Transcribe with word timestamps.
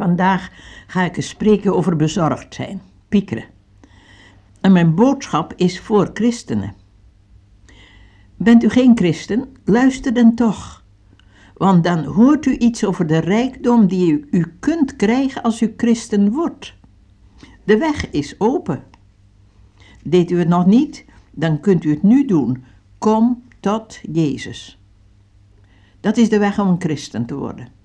Vandaag 0.00 0.50
ga 0.86 1.02
ik 1.04 1.16
eens 1.16 1.28
spreken 1.28 1.76
over 1.76 1.96
bezorgd 1.96 2.54
zijn, 2.54 2.80
piekeren. 3.08 3.44
En 4.60 4.72
mijn 4.72 4.94
boodschap 4.94 5.52
is 5.56 5.80
voor 5.80 6.10
christenen. 6.14 6.74
Bent 8.36 8.62
u 8.62 8.68
geen 8.68 8.96
christen? 8.96 9.56
Luister 9.64 10.14
dan 10.14 10.34
toch. 10.34 10.84
Want 11.54 11.84
dan 11.84 12.04
hoort 12.04 12.46
u 12.46 12.56
iets 12.56 12.84
over 12.84 13.06
de 13.06 13.18
rijkdom 13.18 13.86
die 13.86 14.12
u, 14.12 14.28
u 14.30 14.56
kunt 14.60 14.96
krijgen 14.96 15.42
als 15.42 15.60
u 15.60 15.74
christen 15.76 16.32
wordt. 16.32 16.74
De 17.64 17.78
weg 17.78 18.10
is 18.10 18.34
open. 18.38 18.82
Deed 20.04 20.30
u 20.30 20.38
het 20.38 20.48
nog 20.48 20.66
niet, 20.66 21.04
dan 21.30 21.60
kunt 21.60 21.84
u 21.84 21.90
het 21.90 22.02
nu 22.02 22.24
doen. 22.24 22.64
Kom 22.98 23.42
tot 23.60 24.00
Jezus. 24.12 24.78
Dat 26.00 26.16
is 26.16 26.28
de 26.28 26.38
weg 26.38 26.58
om 26.58 26.68
een 26.68 26.80
christen 26.80 27.26
te 27.26 27.34
worden. 27.34 27.79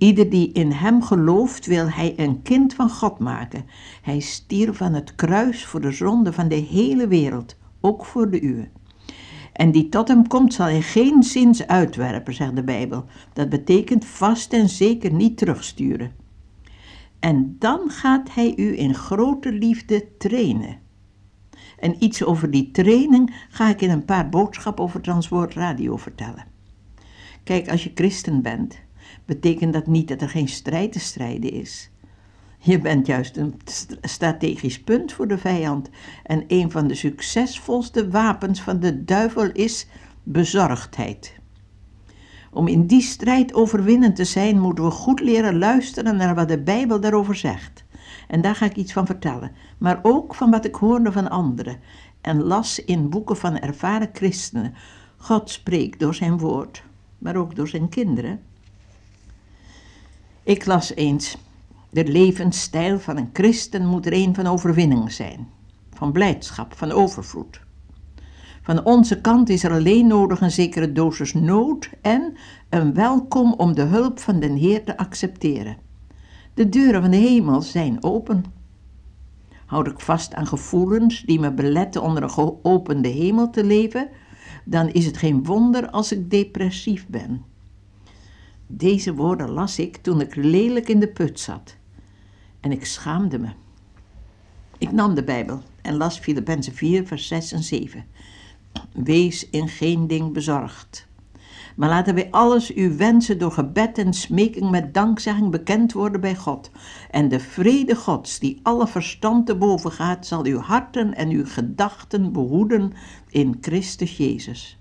Ieder 0.00 0.30
die 0.30 0.52
in 0.52 0.70
hem 0.70 1.02
gelooft, 1.02 1.66
wil 1.66 1.90
hij 1.90 2.12
een 2.16 2.42
kind 2.42 2.74
van 2.74 2.90
God 2.90 3.18
maken. 3.18 3.64
Hij 4.02 4.20
stierf 4.20 4.82
aan 4.82 4.94
het 4.94 5.14
kruis 5.14 5.64
voor 5.64 5.80
de 5.80 5.92
zonde 5.92 6.32
van 6.32 6.48
de 6.48 6.54
hele 6.54 7.08
wereld, 7.08 7.56
ook 7.80 8.04
voor 8.04 8.30
de 8.30 8.42
uwe. 8.42 8.68
En 9.52 9.70
die 9.70 9.88
tot 9.88 10.08
hem 10.08 10.26
komt, 10.26 10.54
zal 10.54 10.66
hij 10.66 10.82
geen 10.82 11.22
zins 11.22 11.66
uitwerpen, 11.66 12.34
zegt 12.34 12.56
de 12.56 12.64
Bijbel. 12.64 13.04
Dat 13.32 13.48
betekent 13.48 14.04
vast 14.04 14.52
en 14.52 14.68
zeker 14.68 15.12
niet 15.12 15.36
terugsturen. 15.36 16.12
En 17.18 17.56
dan 17.58 17.90
gaat 17.90 18.34
hij 18.34 18.52
u 18.56 18.78
in 18.78 18.94
grote 18.94 19.52
liefde 19.52 20.16
trainen. 20.18 20.78
En 21.78 22.04
iets 22.04 22.24
over 22.24 22.50
die 22.50 22.70
training 22.70 23.46
ga 23.48 23.68
ik 23.68 23.80
in 23.80 23.90
een 23.90 24.04
paar 24.04 24.28
boodschappen 24.28 24.84
over 24.84 25.00
Transwoord 25.00 25.54
Radio 25.54 25.96
vertellen. 25.96 26.44
Kijk, 27.44 27.70
als 27.70 27.84
je 27.84 27.90
christen 27.94 28.42
bent, 28.42 28.80
betekent 29.30 29.72
dat 29.72 29.86
niet 29.86 30.08
dat 30.08 30.20
er 30.20 30.28
geen 30.28 30.48
strijd 30.48 30.92
te 30.92 31.00
strijden 31.00 31.52
is. 31.52 31.90
Je 32.58 32.80
bent 32.80 33.06
juist 33.06 33.36
een 33.36 33.54
strategisch 34.00 34.80
punt 34.80 35.12
voor 35.12 35.28
de 35.28 35.38
vijand 35.38 35.90
en 36.24 36.44
een 36.48 36.70
van 36.70 36.86
de 36.86 36.94
succesvolste 36.94 38.08
wapens 38.08 38.60
van 38.60 38.80
de 38.80 39.04
duivel 39.04 39.50
is 39.52 39.86
bezorgdheid. 40.22 41.34
Om 42.52 42.68
in 42.68 42.86
die 42.86 43.02
strijd 43.02 43.54
overwinnend 43.54 44.16
te 44.16 44.24
zijn, 44.24 44.60
moeten 44.60 44.84
we 44.84 44.90
goed 44.90 45.20
leren 45.20 45.58
luisteren 45.58 46.16
naar 46.16 46.34
wat 46.34 46.48
de 46.48 46.62
Bijbel 46.62 47.00
daarover 47.00 47.34
zegt. 47.34 47.84
En 48.28 48.40
daar 48.40 48.54
ga 48.54 48.64
ik 48.66 48.76
iets 48.76 48.92
van 48.92 49.06
vertellen, 49.06 49.52
maar 49.78 49.98
ook 50.02 50.34
van 50.34 50.50
wat 50.50 50.64
ik 50.64 50.74
hoorde 50.74 51.12
van 51.12 51.30
anderen 51.30 51.76
en 52.20 52.42
las 52.42 52.84
in 52.84 53.10
boeken 53.10 53.36
van 53.36 53.58
ervaren 53.58 54.10
christenen. 54.12 54.74
God 55.16 55.50
spreekt 55.50 56.00
door 56.00 56.14
zijn 56.14 56.38
woord, 56.38 56.82
maar 57.18 57.36
ook 57.36 57.54
door 57.54 57.68
zijn 57.68 57.88
kinderen. 57.88 58.40
Ik 60.42 60.66
las 60.66 60.94
eens, 60.94 61.36
de 61.90 62.04
levensstijl 62.04 62.98
van 62.98 63.16
een 63.16 63.30
christen 63.32 63.86
moet 63.86 64.06
er 64.06 64.12
een 64.12 64.34
van 64.34 64.46
overwinning 64.46 65.12
zijn, 65.12 65.48
van 65.90 66.12
blijdschap, 66.12 66.76
van 66.76 66.92
overvloed. 66.92 67.60
Van 68.62 68.84
onze 68.84 69.20
kant 69.20 69.48
is 69.48 69.64
er 69.64 69.72
alleen 69.72 70.06
nodig 70.06 70.40
een 70.40 70.50
zekere 70.50 70.92
dosis 70.92 71.34
nood 71.34 71.90
en 72.02 72.36
een 72.68 72.94
welkom 72.94 73.52
om 73.52 73.74
de 73.74 73.82
hulp 73.82 74.18
van 74.18 74.40
den 74.40 74.56
Heer 74.56 74.84
te 74.84 74.96
accepteren. 74.96 75.76
De 76.54 76.68
deuren 76.68 77.00
van 77.02 77.10
de 77.10 77.16
hemel 77.16 77.62
zijn 77.62 78.02
open. 78.04 78.44
Houd 79.66 79.86
ik 79.86 80.00
vast 80.00 80.34
aan 80.34 80.46
gevoelens 80.46 81.22
die 81.22 81.40
me 81.40 81.52
beletten 81.52 82.02
onder 82.02 82.22
een 82.22 82.30
geopende 82.30 83.08
hemel 83.08 83.50
te 83.50 83.64
leven, 83.64 84.08
dan 84.64 84.88
is 84.88 85.06
het 85.06 85.16
geen 85.16 85.44
wonder 85.44 85.90
als 85.90 86.12
ik 86.12 86.30
depressief 86.30 87.06
ben. 87.06 87.49
Deze 88.72 89.14
woorden 89.14 89.50
las 89.50 89.78
ik 89.78 89.96
toen 89.96 90.20
ik 90.20 90.34
lelijk 90.34 90.88
in 90.88 91.00
de 91.00 91.08
put 91.08 91.40
zat. 91.40 91.76
En 92.60 92.72
ik 92.72 92.86
schaamde 92.86 93.38
me. 93.38 93.48
Ik 94.78 94.92
nam 94.92 95.14
de 95.14 95.24
Bijbel 95.24 95.62
en 95.82 95.96
las 95.96 96.18
Filippenzen 96.18 96.74
4, 96.74 97.06
vers 97.06 97.28
6 97.28 97.52
en 97.52 97.62
7. 97.62 98.04
Wees 98.92 99.50
in 99.50 99.68
geen 99.68 100.06
ding 100.06 100.32
bezorgd. 100.32 101.08
Maar 101.76 101.88
laten 101.88 102.14
wij 102.14 102.30
alles 102.30 102.74
uw 102.74 102.96
wensen 102.96 103.38
door 103.38 103.52
gebed 103.52 103.98
en 103.98 104.12
smeking 104.12 104.70
met 104.70 104.94
dankzegging 104.94 105.50
bekend 105.50 105.92
worden 105.92 106.20
bij 106.20 106.36
God. 106.36 106.70
En 107.10 107.28
de 107.28 107.40
vrede 107.40 107.96
Gods, 107.96 108.38
die 108.38 108.60
alle 108.62 108.86
verstand 108.86 109.46
te 109.46 109.56
boven 109.56 109.92
gaat, 109.92 110.26
zal 110.26 110.44
uw 110.44 110.58
harten 110.58 111.14
en 111.14 111.28
uw 111.28 111.46
gedachten 111.46 112.32
behoeden 112.32 112.92
in 113.28 113.58
Christus 113.60 114.16
Jezus. 114.16 114.79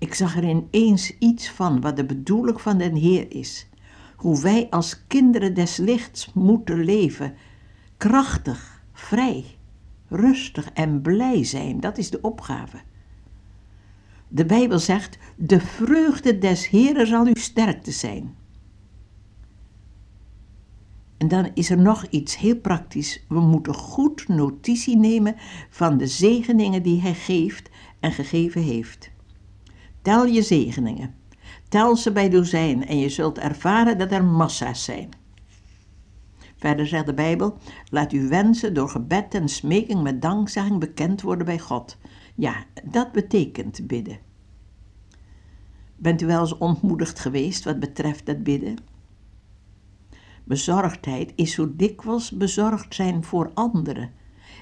Ik 0.00 0.14
zag 0.14 0.36
er 0.36 0.48
ineens 0.48 1.18
iets 1.18 1.50
van 1.50 1.80
wat 1.80 1.96
de 1.96 2.04
bedoeling 2.04 2.60
van 2.60 2.78
den 2.78 2.94
Heer 2.94 3.34
is. 3.34 3.68
Hoe 4.16 4.40
wij 4.40 4.66
als 4.70 5.06
kinderen 5.06 5.54
des 5.54 5.76
lichts 5.76 6.32
moeten 6.32 6.84
leven. 6.84 7.34
Krachtig, 7.96 8.84
vrij, 8.92 9.44
rustig 10.08 10.70
en 10.72 11.00
blij 11.00 11.44
zijn. 11.44 11.80
Dat 11.80 11.98
is 11.98 12.10
de 12.10 12.20
opgave. 12.20 12.80
De 14.28 14.44
Bijbel 14.44 14.78
zegt: 14.78 15.18
De 15.36 15.60
vreugde 15.60 16.38
des 16.38 16.68
Heeren 16.68 17.06
zal 17.06 17.26
uw 17.26 17.34
sterkte 17.34 17.90
zijn. 17.90 18.34
En 21.16 21.28
dan 21.28 21.50
is 21.54 21.70
er 21.70 21.78
nog 21.78 22.06
iets 22.06 22.36
heel 22.36 22.56
praktisch. 22.56 23.24
We 23.28 23.40
moeten 23.40 23.74
goed 23.74 24.28
notitie 24.28 24.96
nemen 24.96 25.34
van 25.70 25.98
de 25.98 26.06
zegeningen 26.06 26.82
die 26.82 27.00
Hij 27.00 27.14
geeft 27.14 27.70
en 28.00 28.12
gegeven 28.12 28.62
heeft. 28.62 29.10
Tel 30.02 30.26
je 30.26 30.42
zegeningen. 30.42 31.14
Tel 31.68 31.96
ze 31.96 32.12
bij 32.12 32.28
dozijn 32.28 32.86
en 32.86 32.98
je 32.98 33.08
zult 33.08 33.38
ervaren 33.38 33.98
dat 33.98 34.12
er 34.12 34.24
massa's 34.24 34.84
zijn. 34.84 35.08
Verder 36.56 36.86
zegt 36.86 37.06
de 37.06 37.14
Bijbel: 37.14 37.56
Laat 37.90 38.12
uw 38.12 38.28
wensen 38.28 38.74
door 38.74 38.88
gebed 38.88 39.34
en 39.34 39.48
smeking 39.48 40.02
met 40.02 40.22
dankzegging 40.22 40.80
bekend 40.80 41.22
worden 41.22 41.46
bij 41.46 41.58
God. 41.58 41.98
Ja, 42.34 42.64
dat 42.84 43.12
betekent 43.12 43.86
bidden. 43.86 44.18
Bent 45.96 46.22
u 46.22 46.26
wel 46.26 46.40
eens 46.40 46.58
ontmoedigd 46.58 47.18
geweest 47.18 47.64
wat 47.64 47.80
betreft 47.80 48.26
dat 48.26 48.42
bidden? 48.42 48.76
Bezorgdheid 50.44 51.32
is 51.34 51.52
zo 51.52 51.76
dikwijls 51.76 52.30
bezorgd 52.30 52.94
zijn 52.94 53.24
voor 53.24 53.50
anderen 53.54 54.10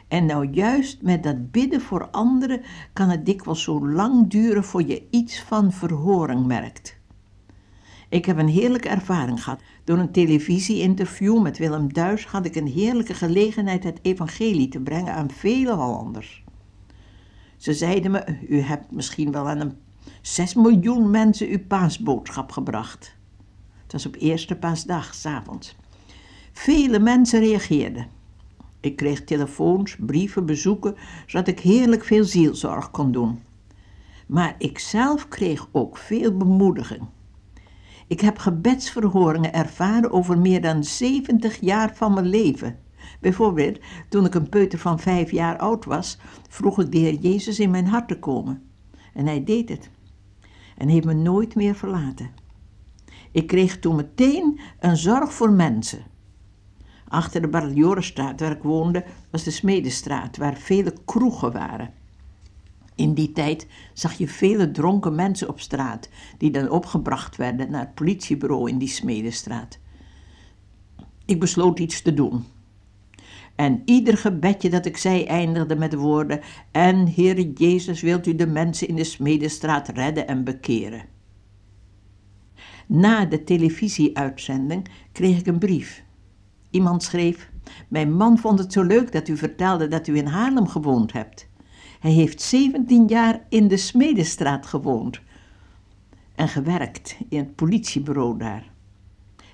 en 0.09 0.27
nou 0.27 0.49
juist 0.51 1.03
met 1.03 1.23
dat 1.23 1.51
bidden 1.51 1.81
voor 1.81 2.09
anderen 2.11 2.63
kan 2.93 3.09
het 3.09 3.27
dikwijls 3.27 3.63
zo 3.63 3.89
lang 3.89 4.31
duren 4.31 4.65
voor 4.65 4.87
je 4.87 5.07
iets 5.11 5.43
van 5.43 5.73
verhoring 5.73 6.47
merkt. 6.47 6.97
Ik 8.09 8.25
heb 8.25 8.39
een 8.39 8.49
heerlijke 8.49 8.89
ervaring 8.89 9.43
gehad. 9.43 9.61
Door 9.85 9.99
een 9.99 10.13
televisie-interview 10.13 11.43
met 11.43 11.59
Willem 11.59 11.93
Duis 11.93 12.27
had 12.27 12.47
ik 12.47 12.55
een 12.55 12.67
heerlijke 12.67 13.15
gelegenheid 13.15 13.85
het 13.85 13.99
evangelie 14.03 14.69
te 14.69 14.81
brengen 14.81 15.15
aan 15.15 15.31
vele 15.31 15.75
Hollanders. 15.75 16.45
Ze 17.57 17.75
zeiden 17.75 18.11
me, 18.11 18.39
u 18.49 18.61
hebt 18.61 18.91
misschien 18.91 19.33
wel 19.33 19.49
aan 19.49 19.61
een 19.61 19.77
6 20.23 20.55
miljoen 20.55 21.11
mensen 21.11 21.49
uw 21.49 21.67
paasboodschap 21.67 22.53
gebracht. 22.53 23.17
Het 23.83 23.93
was 23.93 24.07
op 24.07 24.17
eerste 24.19 24.57
paasdag, 24.57 25.15
s'avonds. 25.15 25.77
Vele 26.53 26.99
mensen 26.99 27.41
reageerden. 27.41 28.18
Ik 28.81 28.97
kreeg 28.97 29.25
telefoons, 29.25 29.97
brieven, 30.01 30.47
bezoeken, 30.47 30.95
zodat 31.27 31.49
ik 31.49 31.61
heerlijk 31.61 32.05
veel 32.05 32.25
zielzorg 32.25 32.91
kon 32.91 33.13
doen. 33.13 33.43
Maar 34.27 34.55
ik 34.59 34.79
zelf 34.79 35.29
kreeg 35.29 35.69
ook 35.73 35.97
veel 35.97 36.37
bemoediging. 36.37 37.03
Ik 38.07 38.21
heb 38.21 38.39
gebedsverhoringen 38.39 39.53
ervaren 39.53 40.13
over 40.13 40.39
meer 40.39 40.61
dan 40.61 40.85
70 40.85 41.61
jaar 41.61 41.97
van 41.97 42.15
mijn 42.15 42.27
leven. 42.27 42.79
Bijvoorbeeld, 43.21 43.79
toen 44.09 44.25
ik 44.25 44.35
een 44.35 44.49
peuter 44.49 44.79
van 44.79 44.99
vijf 44.99 45.31
jaar 45.31 45.59
oud 45.59 45.85
was, 45.85 46.19
vroeg 46.49 46.81
ik 46.81 46.93
de 46.93 46.99
Heer 46.99 47.15
Jezus 47.15 47.61
in 47.61 47.71
mijn 47.71 47.87
hart 47.87 48.09
te 48.09 48.19
komen. 48.19 48.63
En 49.15 49.27
hij 49.27 49.45
deed 49.45 49.69
het. 49.69 49.91
En 50.77 50.89
heeft 50.89 51.07
me 51.07 51.15
nooit 51.15 51.55
meer 51.55 51.75
verlaten. 51.75 52.31
Ik 53.33 53.47
kreeg 53.47 53.79
toen 53.79 53.97
meteen 53.97 54.61
een 54.81 54.97
zorg 54.97 55.33
voor 55.33 55.53
mensen. 55.53 56.03
Achter 57.09 57.41
de 57.41 57.49
Barriorenstraat 57.49 58.41
waar 58.41 58.51
ik 58.51 58.63
woonde 58.63 59.05
was 59.31 59.45
de 59.45 59.51
Smedestraat, 59.51 60.37
waar 60.37 60.57
vele 60.57 60.93
kroegen 61.05 61.53
waren. 61.53 61.91
In 62.95 63.15
die 63.15 63.33
tijd 63.33 63.67
zag 63.93 64.13
je 64.13 64.29
vele 64.29 64.71
dronken 64.71 65.15
mensen 65.15 65.49
op 65.49 65.61
straat, 65.61 66.09
die 66.39 66.51
dan 66.51 66.71
opgebracht 66.71 67.37
werden 67.37 67.71
naar 67.71 67.81
het 67.81 67.95
politiebureau 67.95 68.69
in 68.71 68.79
die 68.79 68.89
Smedestraat. 68.89 69.79
Ik 71.25 71.41
besloot 71.41 71.79
iets 71.79 72.03
te 72.03 72.15
doen. 72.15 72.45
En 73.55 73.83
ieder 73.85 74.17
gebedje 74.17 74.71
dat 74.71 74.87
ik 74.87 74.97
zei 74.97 75.25
eindigde 75.25 75.77
met 75.77 75.91
de 75.91 75.97
woorden: 75.97 76.41
En 76.71 77.15
Heere 77.15 77.53
Jezus, 77.53 78.01
wilt 78.01 78.27
u 78.27 78.35
de 78.35 78.47
mensen 78.47 78.89
in 78.89 78.97
de 78.97 79.05
Smedestraat 79.05 79.89
redden 79.89 80.29
en 80.29 80.45
bekeren? 80.45 81.05
Na 82.87 83.25
de 83.25 83.45
televisieuitzending 83.45 84.89
kreeg 85.13 85.39
ik 85.39 85.47
een 85.47 85.59
brief. 85.59 86.07
Iemand 86.71 87.03
schreef: 87.03 87.51
Mijn 87.89 88.13
man 88.13 88.39
vond 88.39 88.59
het 88.59 88.73
zo 88.73 88.83
leuk 88.83 89.13
dat 89.13 89.29
u 89.29 89.37
vertelde 89.37 89.89
dat 89.89 90.07
u 90.07 90.17
in 90.17 90.27
Haarlem 90.27 90.67
gewoond 90.67 91.13
hebt. 91.13 91.49
Hij 92.01 92.11
heeft 92.11 92.43
17 92.43 93.07
jaar 93.07 93.41
in 93.49 93.69
de 93.69 93.77
Smedestraat 93.77 94.67
gewoond 94.67 95.21
en 96.35 96.49
gewerkt 96.49 97.17
in 97.29 97.39
het 97.39 97.55
politiebureau 97.55 98.39
daar. 98.39 98.71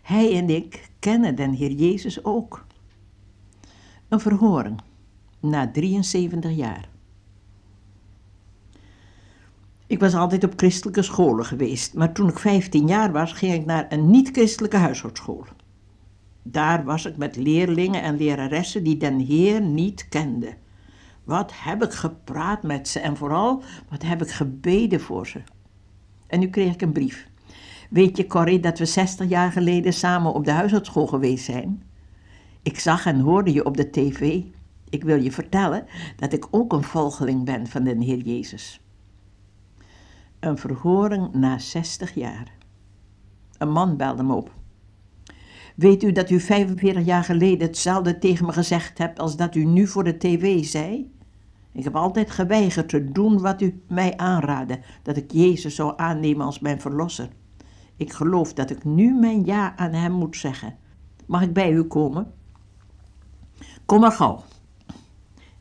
Hij 0.03 0.37
en 0.37 0.51
ik 0.51 0.91
kennen 0.99 1.35
den 1.35 1.53
Heer 1.53 1.71
Jezus 1.71 2.25
ook. 2.25 2.67
Een 4.09 4.21
verhoring 4.21 4.81
na 5.41 5.71
73 5.71 6.57
jaar. 6.57 6.89
Ik 9.87 10.01
was 10.01 10.15
altijd 10.15 10.45
op 10.45 10.53
christelijke 10.57 11.03
scholen 11.03 11.45
geweest, 11.45 11.95
maar 11.95 12.13
toen 12.13 12.29
ik 12.29 12.39
15 12.39 12.87
jaar 12.87 13.13
was, 13.13 13.33
ging 13.33 13.53
ik 13.53 13.65
naar 13.65 13.87
een 13.89 14.11
niet-christelijke 14.11 14.77
huishoudschool. 14.77 15.45
Daar 16.47 16.85
was 16.85 17.05
ik 17.05 17.17
met 17.17 17.37
leerlingen 17.37 18.03
en 18.03 18.17
leraressen 18.17 18.85
die 18.85 18.97
den 18.97 19.19
Heer 19.19 19.61
niet 19.61 20.09
kenden. 20.09 20.57
Wat 21.25 21.53
heb 21.55 21.83
ik 21.83 21.93
gepraat 21.93 22.63
met 22.63 22.89
ze 22.89 23.01
en 23.01 23.17
vooral 23.17 23.63
wat 23.89 24.03
heb 24.03 24.23
ik 24.23 24.31
gebeden 24.31 25.01
voor 25.01 25.27
ze. 25.27 25.43
En 26.27 26.41
nu 26.41 26.49
kreeg 26.49 26.75
ik 26.75 26.83
een 26.83 26.93
brief. 26.93 27.29
Weet 27.91 28.17
je, 28.17 28.27
Corrie, 28.27 28.61
dat 28.61 28.79
we 28.79 28.85
60 28.85 29.29
jaar 29.29 29.53
geleden 29.53 29.93
samen 29.93 30.33
op 30.33 30.45
de 30.45 30.51
huishoudschool 30.51 31.07
geweest 31.07 31.45
zijn? 31.45 31.83
Ik 32.63 32.79
zag 32.79 33.07
en 33.07 33.21
hoorde 33.21 33.53
je 33.53 33.65
op 33.65 33.77
de 33.77 33.91
tv. 33.91 34.43
Ik 34.89 35.05
wil 35.05 35.23
je 35.23 35.33
vertellen 35.33 35.87
dat 36.17 36.33
ik 36.33 36.47
ook 36.51 36.73
een 36.73 36.83
volgeling 36.83 37.45
ben 37.45 37.67
van 37.67 37.85
de 37.85 38.05
Heer 38.05 38.19
Jezus. 38.19 38.81
Een 40.41 40.59
verhoring 40.59 41.33
na 41.33 41.59
60 41.59 42.15
jaar. 42.15 42.53
Een 43.59 43.71
man 43.71 43.97
belde 43.97 44.23
me 44.23 44.35
op. 44.35 44.51
Weet 45.75 46.03
u 46.03 46.13
dat 46.13 46.31
u 46.31 46.41
45 46.41 47.05
jaar 47.05 47.25
geleden 47.25 47.67
hetzelfde 47.67 48.19
tegen 48.19 48.47
me 48.47 48.53
gezegd 48.53 48.99
hebt 48.99 49.19
als 49.19 49.37
dat 49.37 49.55
u 49.55 49.65
nu 49.65 49.87
voor 49.87 50.05
de 50.05 50.17
tv 50.17 50.65
zei? 50.65 51.13
Ik 51.73 51.85
heb 51.85 51.97
altijd 51.97 52.31
geweigerd 52.31 52.89
te 52.89 53.13
doen 53.13 53.41
wat 53.41 53.61
u 53.61 53.83
mij 53.89 54.17
aanraadde, 54.17 54.81
dat 55.03 55.17
ik 55.17 55.33
Jezus 55.33 55.75
zou 55.75 55.93
aannemen 55.97 56.47
als 56.47 56.59
mijn 56.59 56.81
verlosser. 56.81 57.29
Ik 57.97 58.13
geloof 58.13 58.53
dat 58.53 58.71
ik 58.71 58.85
nu 58.85 59.15
mijn 59.15 59.45
ja 59.45 59.77
aan 59.77 59.93
hem 59.93 60.13
moet 60.13 60.37
zeggen. 60.37 60.77
Mag 61.27 61.43
ik 61.43 61.53
bij 61.53 61.73
u 61.73 61.83
komen? 61.83 62.33
Kom 63.85 64.01
maar 64.01 64.13
gauw. 64.13 64.43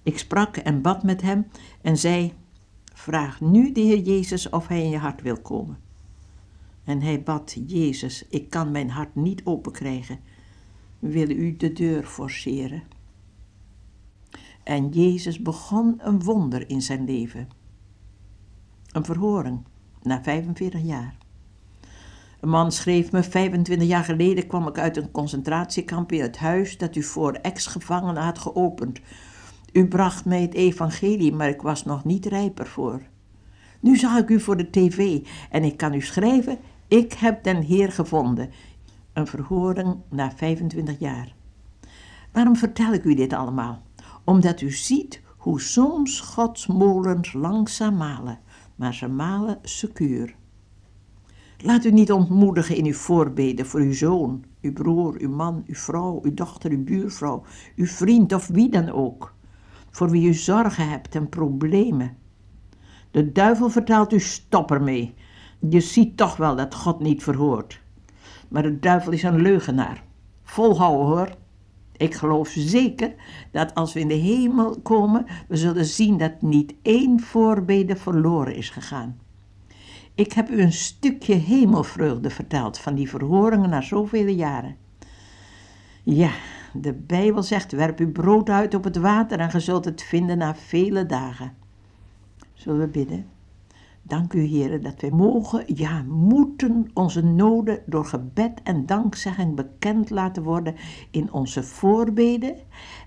Ik 0.04 0.18
sprak 0.18 0.58
en 0.58 0.82
bad 0.82 1.04
met 1.04 1.22
hem 1.22 1.48
en 1.82 1.98
zei: 1.98 2.34
Vraag 2.94 3.42
nu 3.42 3.72
de 3.72 3.82
Heer 3.82 4.00
Jezus 4.00 4.50
of 4.50 4.68
hij 4.68 4.84
in 4.84 4.90
je 4.90 4.98
hart 4.98 5.22
wil 5.22 5.42
komen. 5.42 5.78
En 6.84 7.02
hij 7.02 7.24
bad: 7.24 7.58
Jezus, 7.68 8.26
ik 8.30 8.50
kan 8.50 8.72
mijn 8.72 8.90
hart 8.90 9.16
niet 9.16 9.46
openkrijgen. 9.46 10.20
Wil 11.00 11.30
u 11.30 11.56
de 11.56 11.74
deur 11.74 12.04
forceren? 12.04 12.84
En 14.64 14.90
Jezus 14.90 15.42
begon 15.42 15.96
een 15.98 16.24
wonder 16.24 16.70
in 16.70 16.82
zijn 16.82 17.06
leven. 17.06 17.50
Een 18.92 19.06
verhoring 19.06 19.64
na 20.02 20.24
45 20.24 20.82
jaar. 20.82 21.18
Een 22.40 22.50
man 22.50 22.72
schreef 22.72 23.12
me: 23.12 23.24
25 23.24 23.88
jaar 23.88 24.04
geleden 24.04 24.48
kwam 24.48 24.68
ik 24.68 24.78
uit 24.78 24.98
een 24.98 25.12
concentratiekamp 25.12 26.12
in 26.12 26.22
het 26.22 26.38
huis 26.38 26.78
dat 26.78 26.96
u 26.96 27.04
voor 27.04 27.34
ex-gevangenen 27.34 28.24
had 28.24 28.40
geopend. 28.40 29.00
U 29.72 29.88
bracht 29.88 30.26
mij 30.26 30.42
het 30.42 30.54
evangelie, 30.54 31.34
maar 31.34 31.50
ik 31.50 31.62
was 31.62 31.86
nog 31.86 32.04
niet 32.04 32.26
rijper 32.26 32.68
voor. 32.68 33.02
Nu 33.80 33.98
zag 33.98 34.18
ik 34.18 34.30
u 34.30 34.40
voor 34.40 34.58
de 34.58 34.70
tv 34.70 35.28
en 35.50 35.64
ik 35.64 35.78
kan 35.78 35.94
u 35.94 36.02
schrijven: 36.02 36.58
ik 36.94 37.14
heb 37.14 37.44
den 37.44 37.62
Heer 37.62 37.92
gevonden. 37.92 38.50
Een 39.14 39.28
verhoring 39.28 39.96
na 40.10 40.32
25 40.32 41.00
jaar. 41.00 41.36
Waarom 42.32 42.56
vertel 42.56 42.94
ik 42.94 43.04
u 43.04 43.16
dit 43.16 43.34
allemaal? 43.34 43.82
Omdat 44.24 44.62
u 44.62 44.72
ziet 44.72 45.22
hoe 45.38 45.62
soms 45.62 46.20
Gods 46.20 46.68
molens 46.68 47.34
langzaam 47.34 47.98
malen, 47.98 48.40
maar 48.76 48.94
ze 48.94 49.08
malen 49.08 49.60
secuur. 49.62 50.36
Laat 51.58 51.86
u 51.86 51.92
niet 51.92 52.12
ontmoedigen 52.12 52.76
in 52.76 52.86
uw 52.86 52.94
voorbeden 52.94 53.66
voor 53.66 53.80
uw 53.80 53.94
zoon, 53.94 54.44
uw 54.62 54.74
broer, 54.74 55.16
uw 55.18 55.30
man, 55.30 55.64
uw 55.68 55.76
vrouw, 55.76 56.20
uw 56.24 56.34
dochter, 56.34 56.72
uw 56.72 56.84
buurvrouw, 56.84 57.44
uw 57.76 57.86
vriend 57.86 58.34
of 58.34 58.48
wie 58.48 58.70
dan 58.70 58.90
ook, 58.90 59.36
voor 59.92 60.10
wie 60.10 60.28
u 60.28 60.34
zorgen 60.34 60.90
hebt 60.90 61.16
en 61.16 61.30
problemen. 61.30 62.18
De 63.12 63.32
duivel 63.32 63.70
vertelt 63.70 64.14
u 64.14 64.20
stop 64.20 64.72
ermee. 64.72 65.14
Je 65.70 65.80
ziet 65.80 66.18
toch 66.18 66.36
wel 66.38 66.56
dat 66.56 66.76
God 66.76 67.00
niet 67.00 67.24
verhoort. 67.24 67.82
Maar 68.48 68.64
de 68.64 68.80
duivel 68.80 69.12
is 69.12 69.24
een 69.24 69.42
leugenaar. 69.42 70.04
Volhouden 70.44 71.06
hoor. 71.06 71.36
Ik 71.98 72.14
geloof 72.14 72.50
zeker 72.50 73.14
dat 73.52 73.74
als 73.76 73.94
we 73.94 74.00
in 74.00 74.08
de 74.08 74.14
hemel 74.14 74.80
komen, 74.82 75.26
we 75.48 75.58
zullen 75.58 75.86
zien 75.86 76.18
dat 76.18 76.42
niet 76.42 76.74
één 76.82 77.20
voorbede 77.20 77.96
verloren 77.96 78.56
is 78.56 78.70
gegaan. 78.70 79.20
Ik 80.16 80.34
heb 80.34 80.50
u 80.50 80.62
een 80.62 80.74
stukje 80.74 81.34
hemelvreugde 81.34 82.30
verteld 82.30 82.78
van 82.78 82.96
die 82.96 83.10
verhoringen 83.10 83.70
na 83.70 83.82
zoveel 83.82 84.28
jaren. 84.28 84.76
Ja, 86.04 86.32
de 86.74 86.94
Bijbel 86.94 87.44
zegt: 87.44 87.72
werp 87.72 88.00
uw 88.00 88.12
brood 88.12 88.50
uit 88.50 88.74
op 88.74 88.84
het 88.84 88.98
water 88.98 89.40
en 89.40 89.50
ge 89.50 89.60
zult 89.60 89.86
het 89.86 90.04
vinden 90.04 90.38
na 90.38 90.56
vele 90.56 91.06
dagen. 91.06 91.54
Zullen 92.54 92.80
we 92.80 92.88
bidden? 92.88 93.26
Dank 94.06 94.34
u, 94.34 94.42
Heer, 94.42 94.82
dat 94.82 95.02
wij 95.02 95.12
mogen, 95.12 95.64
ja, 95.76 96.02
moeten 96.04 96.90
onze 96.94 97.24
noden 97.24 97.84
door 97.86 98.06
gebed 98.06 98.62
en 98.64 98.86
dankzegging 98.86 99.56
bekend 99.56 100.10
laten 100.10 100.44
worden 100.44 100.76
in 101.12 101.32
onze 101.32 101.64
voorbeden 101.64 102.56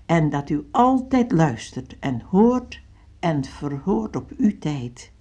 en 0.05 0.29
dat 0.29 0.49
u 0.49 0.67
altijd 0.71 1.31
luistert 1.31 1.99
en 1.99 2.21
hoort 2.21 2.81
en 3.19 3.45
verhoort 3.45 4.15
op 4.15 4.31
uw 4.37 4.57
tijd. 4.59 5.11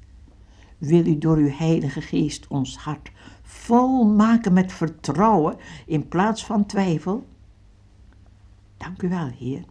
Wil 0.78 1.06
u 1.06 1.19
door 1.19 1.37
uw 1.37 1.50
Heilige 1.50 2.00
Geest 2.00 2.46
ons 2.46 2.76
hart 2.76 3.12
vol 3.43 4.05
maken 4.05 4.52
met 4.52 4.72
vertrouwen 4.72 5.56
in 5.87 6.08
plaats 6.08 6.44
van 6.44 6.67
twijfel? 6.67 7.26
Dank 8.76 9.02
u 9.02 9.08
wel, 9.08 9.26
Heer. 9.26 9.64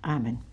Amen. 0.00 0.47